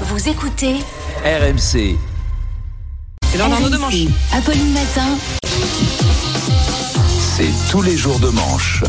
[0.00, 0.74] Vous écoutez
[1.24, 1.96] RMC.
[3.30, 3.94] C'est l'heure d'Arnaud de Manche.
[4.32, 5.16] Apolline Matin.
[7.36, 8.82] C'est tous les jours de manche.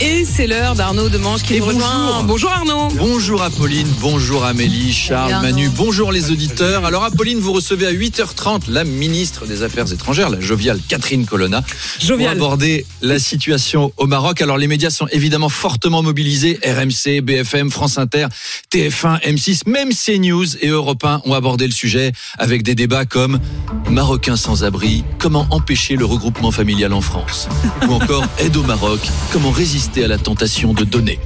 [0.00, 2.22] Et c'est l'heure d'Arnaud de Manche qui Et nous rejoint.
[2.22, 2.22] bonjour.
[2.24, 2.88] Bonjour Arnaud.
[2.94, 6.84] Bonjour Apolline, bonjour Amélie, Charles, Manu, bonjour les auditeurs.
[6.84, 11.62] Alors Apolline, vous recevez à 8h30 la ministre des Affaires étrangères, la joviale Catherine Colonna,
[11.62, 12.30] pour Jovial.
[12.30, 14.40] aborder la situation au Maroc.
[14.40, 16.60] Alors les médias sont évidemment fortement mobilisés.
[16.64, 18.26] RMC, BFM, France Inter,
[18.72, 23.40] TF1, M6, même CNews et Europe 1 ont abordé le sujet avec des débats comme
[23.90, 27.48] Marocains sans abri, comment empêcher le regroupement familial en France?
[27.88, 29.00] Ou encore aide au Maroc,
[29.32, 31.18] comment résister à la tentation de donner.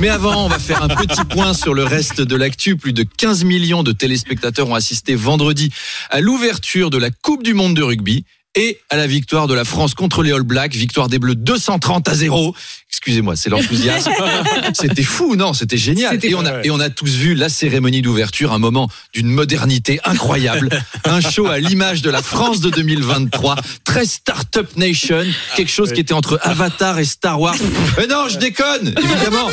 [0.00, 2.76] Mais avant, on va faire un petit point sur le reste de l'actu.
[2.76, 5.70] Plus de 15 millions de téléspectateurs ont assisté vendredi
[6.10, 8.24] à l'ouverture de la Coupe du monde de rugby
[8.56, 12.08] et à la victoire de la France contre les All Blacks, victoire des Bleus 230
[12.08, 12.54] à 0.
[12.90, 14.10] Excusez-moi, c'est l'enthousiasme.
[14.72, 16.18] C'était fou, non C'était génial.
[16.24, 20.00] Et on, a, et on a tous vu la cérémonie d'ouverture, un moment d'une modernité
[20.04, 20.70] incroyable.
[21.04, 26.00] Un show à l'image de la France de 2023, très Startup Nation, quelque chose qui
[26.00, 27.54] était entre Avatar et Star Wars.
[27.98, 29.48] Mais non, je déconne, évidemment.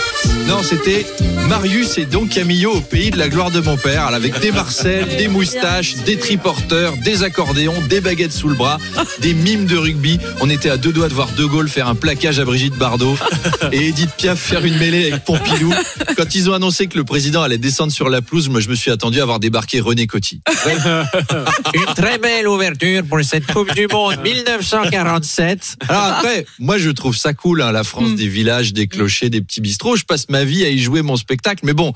[0.48, 1.06] Non, c'était
[1.48, 5.18] Marius et Don Camillo au pays de la gloire de mon père, avec des Marcel,
[5.18, 8.80] des moustaches, des triporteurs, des accordéons, des baguettes sous le bras,
[9.20, 10.20] des mimes de rugby.
[10.42, 13.18] On était à deux doigts de voir De Gaulle faire un plaquage à Brigitte Bardot
[13.72, 15.74] et Edith Piaf faire une mêlée avec Pompidou.
[16.16, 18.76] Quand ils ont annoncé que le président allait descendre sur la pelouse, moi je me
[18.76, 20.42] suis attendu à voir débarquer René Coty.
[21.74, 25.78] Une très belle ouverture pour cette Coupe du Monde 1947.
[25.88, 29.42] Alors après, moi je trouve ça cool, hein, la France des villages, des clochers, des
[29.42, 29.96] petits bistrots.
[29.96, 31.94] Je passe ma vie à y jouer mon spectacle, mais bon.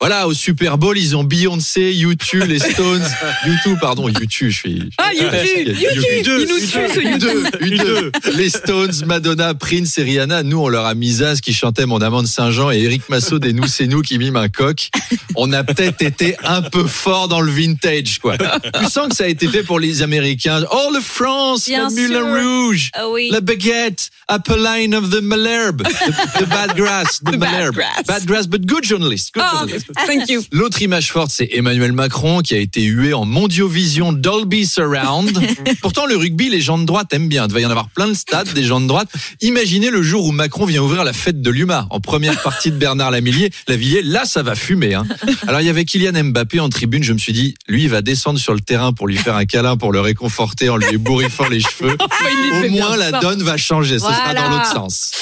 [0.00, 3.02] Voilà, au Super Bowl, ils ont Beyoncé, YouTube, les Stones,
[3.46, 4.90] YouTube, pardon, YouTube, je suis.
[4.96, 7.46] Ah, YouTube, YouTube, nous ce YouTube.
[7.60, 8.36] U2, U2.
[8.36, 12.00] Les Stones, Madonna, Prince et Rihanna, nous on leur a mis Zaz qui chantait Mon
[12.00, 14.88] amant de Saint-Jean et Eric Massot des Nous c'est nous qui mime un coq.
[15.34, 18.38] On a peut-être été un peu fort dans le vintage quoi.
[18.38, 20.62] Tu sens que ça a été fait pour les Américains.
[20.70, 22.40] Oh le France, Bien le Moulin.
[22.66, 23.30] Rouge, Ah oui.
[23.32, 27.74] la baguette, Apolline of the Malherbe, the, the bad grass, the, The bad Malherbe.
[27.74, 28.02] grass.
[28.06, 29.34] Bad grass, but good journalist.
[29.34, 29.86] Good Ah, journalist.
[30.06, 30.42] Thank you.
[30.52, 35.40] L'autre image forte, c'est Emmanuel Macron qui a été hué en Mondiovision Dolby Surround.
[35.82, 37.46] Pourtant, le rugby, les gens de droite aiment bien.
[37.46, 39.08] Il va y en avoir plein de stades des gens de droite.
[39.40, 42.76] Imaginez le jour où Macron vient ouvrir la fête de l'UMA en première partie de
[42.76, 43.50] Bernard Lavillier.
[43.66, 44.94] Lavillier, là, ça va fumer.
[44.94, 45.06] Hein.
[45.46, 47.02] Alors, il y avait Kylian Mbappé en tribune.
[47.02, 49.44] Je me suis dit, lui, il va descendre sur le terrain pour lui faire un
[49.44, 51.96] câlin, pour le réconforter en lui ébouriffant les cheveux.
[52.64, 53.20] Au moins, la ça.
[53.20, 53.98] donne va changer.
[53.98, 55.12] Ce sera dans l'autre sens.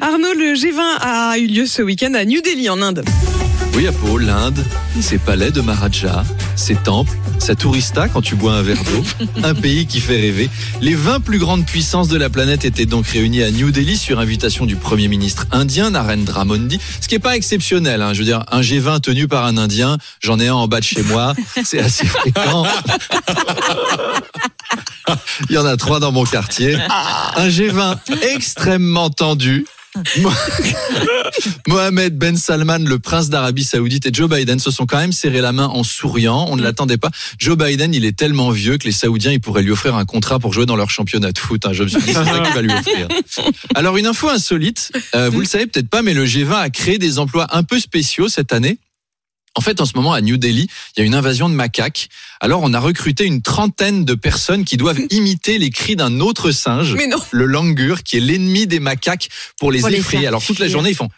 [0.00, 3.04] Arnaud, le G20 a eu lieu ce week-end à New Delhi en Inde.
[3.74, 3.86] Oui,
[4.18, 4.64] L'Inde,
[5.00, 6.24] ses palais de Maharaja,
[6.56, 10.50] ses temples, sa tourista quand tu bois un verre d'eau, un pays qui fait rêver.
[10.80, 14.18] Les 20 plus grandes puissances de la planète étaient donc réunies à New Delhi sur
[14.18, 18.02] invitation du Premier ministre indien Narendra Modi, ce qui n'est pas exceptionnel.
[18.02, 18.12] Hein.
[18.12, 20.84] Je veux dire, un G20 tenu par un Indien, j'en ai un en bas de
[20.84, 21.34] chez moi,
[21.64, 22.64] c'est assez fréquent.
[25.48, 26.76] Il y en a trois dans mon quartier.
[27.36, 27.96] Un G20
[28.34, 29.66] extrêmement tendu.
[30.20, 30.30] Mo-
[31.68, 35.40] Mohamed Ben Salman, le prince d'Arabie Saoudite, et Joe Biden se sont quand même serré
[35.40, 36.46] la main en souriant.
[36.48, 37.10] On ne l'attendait pas.
[37.38, 40.38] Joe Biden, il est tellement vieux que les Saoudiens, ils pourraient lui offrir un contrat
[40.38, 41.66] pour jouer dans leur championnat de foot.
[41.66, 41.72] hein.
[41.72, 43.08] Je me suis dit, c'est ça qu'il va lui offrir.
[43.74, 46.98] Alors, une info insolite, euh, vous le savez peut-être pas, mais le G20 a créé
[46.98, 48.78] des emplois un peu spéciaux cette année.
[49.54, 52.08] En fait, en ce moment, à New Delhi, il y a une invasion de macaques.
[52.40, 56.52] Alors, on a recruté une trentaine de personnes qui doivent imiter les cris d'un autre
[56.52, 57.18] singe Mais non.
[57.32, 60.26] le langur, qui est l'ennemi des macaques, pour les Pour effrayer.
[60.26, 61.10] Alors toute la journée, ils font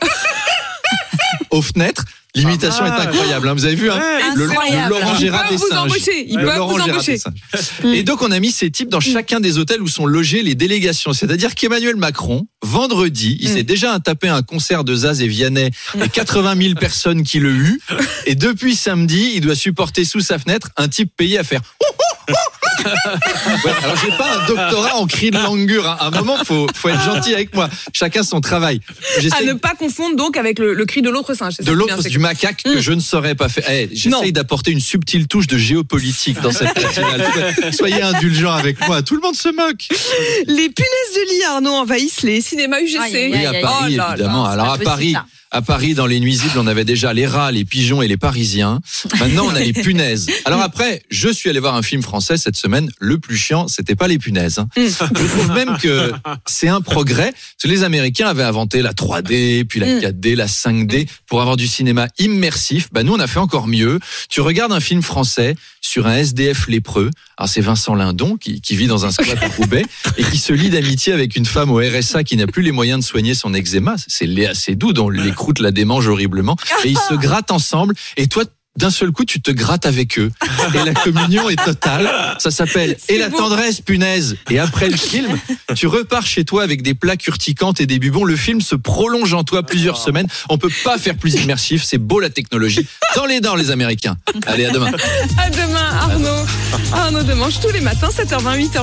[1.50, 2.04] aux fenêtres.
[2.36, 3.48] L'imitation est incroyable.
[3.48, 3.54] hein.
[3.54, 4.00] Vous avez vu hein
[4.34, 4.90] le, le Incroyable.
[4.90, 5.92] Laurent Gérard des vous singes.
[6.26, 7.18] ils Le peuvent Laurent vous embaucher.
[7.84, 10.54] Et donc on a mis ces types dans chacun des hôtels où sont logées les
[10.56, 11.12] délégations.
[11.12, 15.70] C'est-à-dire qu'Emmanuel Macron, vendredi, il s'est déjà tapé un concert de Zaz et Vianney
[16.02, 17.80] et 80 000 personnes qui le huent.
[18.26, 21.60] Et depuis samedi, il doit supporter sous sa fenêtre un type payé à faire.
[23.64, 25.88] Ouais, alors j'ai pas un doctorat en cri de langur.
[25.88, 25.96] hein.
[26.00, 27.68] À un moment, faut, faut être gentil avec moi.
[27.92, 28.80] Chacun son travail.
[29.38, 31.54] À ne pas confondre donc avec le, le cri de l'autre singe.
[31.56, 33.64] c'est de l'autre, du macaque que je ne saurais pas faire.
[33.70, 34.18] Eh, Non.
[34.18, 37.54] J'essaye d'apporter une subtile touche de géopolitique dans cette matinale.
[37.72, 39.02] Soyez indulgents avec moi.
[39.02, 39.86] Tout le monde se moque.
[39.88, 39.94] que
[40.46, 42.98] Les punaises de lit, Arnaud, envahissent les cinémas UGC.
[43.00, 44.46] Aïe, Oui, à Paris, Oh là évidemment.
[44.46, 45.24] c'est Alors à Paris, ça.
[45.54, 48.80] À Paris, dans les nuisibles, on avait déjà les rats, les pigeons et les Parisiens.
[49.20, 50.26] Maintenant, on a les punaises.
[50.44, 52.90] Alors après, je suis allé voir un film français cette semaine.
[52.98, 54.58] Le plus chiant, c'était pas les punaises.
[54.58, 54.66] hein.
[54.76, 56.12] Je trouve même que
[56.46, 57.30] c'est un progrès.
[57.30, 61.56] Parce que les Américains avaient inventé la 3D, puis la 4D, la 5D pour avoir
[61.56, 62.88] du cinéma immersif.
[62.92, 64.00] Bah, nous, on a fait encore mieux.
[64.28, 67.10] Tu regardes un film français sur un SDF lépreux.
[67.36, 69.84] Alors, c'est Vincent Lindon qui, qui vit dans un squat à Roubaix
[70.18, 72.98] et qui se lie d'amitié avec une femme au RSA qui n'a plus les moyens
[73.00, 73.94] de soigner son eczéma.
[74.08, 76.56] C'est lait assez doux dans l'écrou croûte la démange horriblement.
[76.84, 77.94] Et ils se grattent ensemble.
[78.16, 78.44] Et toi,
[78.76, 80.32] d'un seul coup, tu te grattes avec eux.
[80.74, 82.10] Et la communion est totale.
[82.40, 83.36] Ça s'appelle Et la beau.
[83.38, 84.36] tendresse, punaise.
[84.50, 85.38] Et après le film,
[85.76, 88.24] tu repars chez toi avec des plaques urticantes et des bubons.
[88.24, 90.26] Le film se prolonge en toi plusieurs semaines.
[90.48, 91.84] On peut pas faire plus immersif.
[91.84, 92.84] C'est beau la technologie.
[93.14, 94.16] Dans les dents, les Américains.
[94.46, 94.90] Allez, à demain.
[95.38, 96.46] À demain, Arnaud.
[96.92, 98.78] Arnaud Demange tous les matins, 7h20, 8h20.